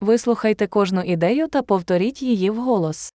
[0.00, 3.12] Вислухайте кожну ідею та повторіть її вголос.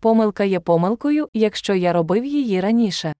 [0.00, 3.12] Помилка є помилкою, якщо я робив її раніше.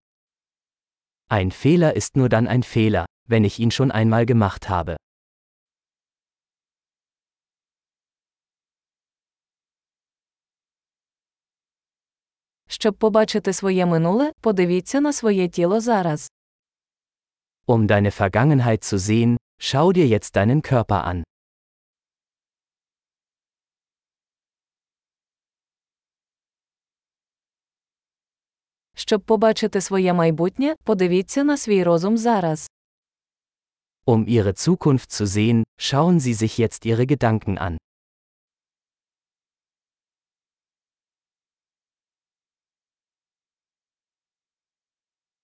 [1.29, 4.97] Ein Fehler ist nur dann ein Fehler, wenn ich ihn schon einmal gemacht habe.
[12.69, 16.31] Щоб побачити своє минуле, подивіться на своє тіло зараз.
[17.67, 21.23] Um deine Vergangenheit zu sehen, schau dir jetzt deinen Körper an.
[29.13, 32.71] Щоб побачити своє майбутнє, подивіться на свій розум зараз.
[34.07, 37.77] Um ihre Zukunft zu sehen, schauen Sie sich jetzt Ihre Gedanken an.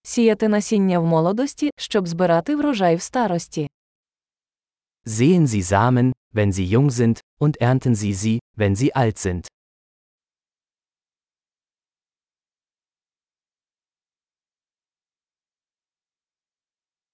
[0.02, 3.68] Сіяти насіння в молодості, щоб збирати врожай в старості.
[5.06, 9.57] Sehen Sie Samen, wenn sie jung sind, und ernten Sie sie, wenn sie alt sind.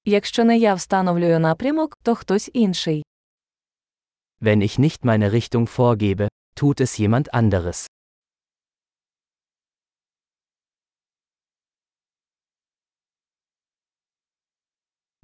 [0.05, 3.03] Якщо не я встановлюю напрямок, то хтось інший.
[4.41, 7.87] Wenn ich nicht meine Richtung vorgebe, tut es jemand anderes.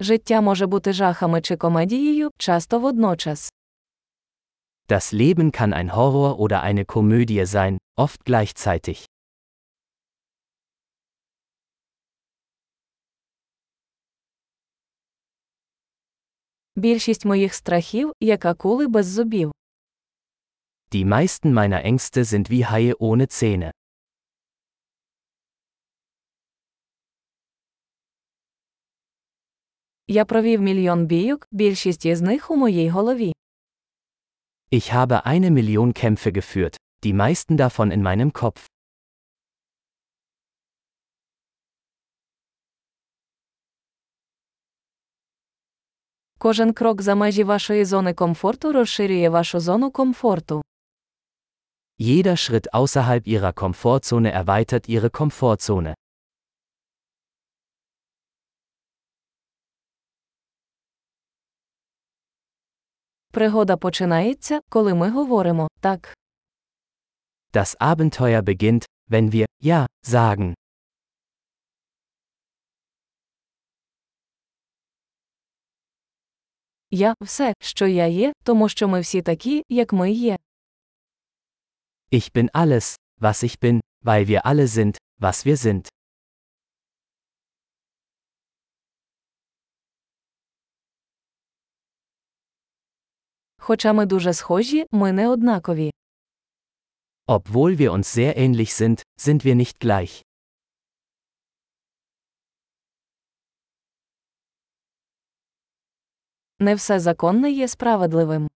[0.00, 3.52] Життя може бути жахами чи комедією, часто водночас.
[4.88, 9.04] Das Leben kann ein Horror oder eine Komödie sein, oft gleichzeitig.
[16.76, 19.52] Більшість моїх страхів, як акули без зубів.
[20.92, 23.70] Die meisten meiner Ängste sind wie Haie ohne Zähne.
[30.08, 33.32] Я провів мільйон бійок, більшість із них у моїй голові.
[34.72, 38.66] Ich habe eine Million Kämpfe geführt, die meisten davon in meinem Kopf.
[46.40, 50.62] Кожен крок за межі вашої зони комфорту розширює вашу зону комфорту.
[51.98, 55.94] Jeder Schritt außerhalb ihrer Komfortzone erweitert ihre Komfortzone.
[63.32, 66.16] Пригода починається, коли ми говоримо так.
[67.52, 70.54] Das Abenteuer beginnt, wenn wir Ja sagen.
[76.93, 80.37] Я все, що я є, тому що ми всі такі, як ми є.
[82.11, 85.87] Ich bin alles, was ich bin, weil wir alle sind, was wir sind.
[93.57, 95.91] Хоча ми дуже схожі, ми не однакові.
[97.27, 100.23] Obwohl wir uns sehr ähnlich sind, sind wir nicht gleich.
[106.61, 108.49] Не все законне є справедливим.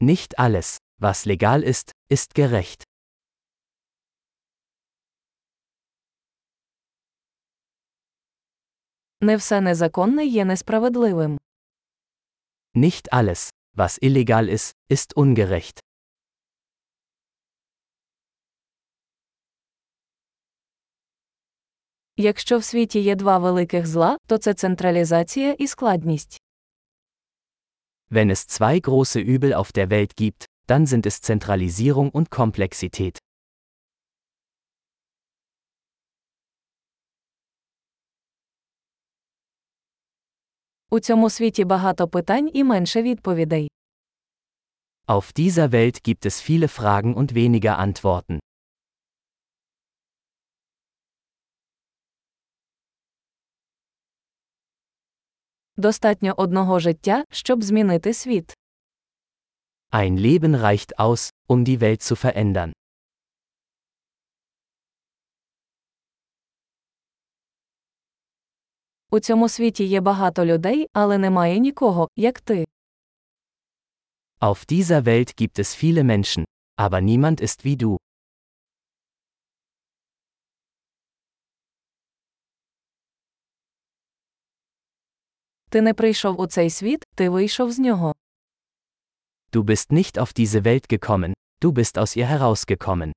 [0.00, 2.82] Nicht alles, was legal ist, ist gerecht.
[9.20, 11.38] Не все незаконне є несправедливим.
[12.74, 15.80] Nicht alles, was illegal ist, ist ungerecht.
[22.16, 26.45] Якщо в світі є два великих зла, то це централізація і складність.
[28.09, 33.17] Wenn es zwei große Übel auf der Welt gibt, dann sind es Zentralisierung und Komplexität.
[40.89, 43.71] У цьому світі багато питань і менше відповідей.
[45.07, 48.39] Auf dieser Welt gibt es viele Fragen und weniger Antworten.
[55.78, 58.56] Достатньо одного життя, щоб змінити світ.
[59.92, 62.72] Ein Leben reicht aus, um die Welt zu verändern.
[69.10, 72.64] У цьому світі є багато людей, але немає нікого, як ти.
[74.40, 76.44] Auf dieser Welt gibt es viele Menschen,
[76.76, 77.96] aber niemand ist wie du.
[85.76, 88.14] Ти не прийшов у цей світ, ти вийшов з нього.
[89.52, 91.32] Du bist nicht auf diese Welt gekommen,
[91.62, 93.12] du bist aus ihr herausgekommen.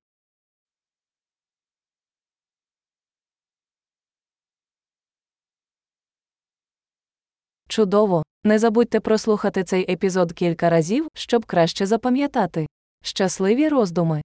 [7.68, 8.22] Чудово!
[8.44, 12.66] Не забудьте прослухати цей епізод кілька разів, щоб краще запам'ятати.
[13.02, 14.22] Щасливі роздуми!